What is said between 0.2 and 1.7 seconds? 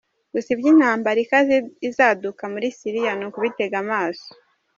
Gusa iby’intambara ikaze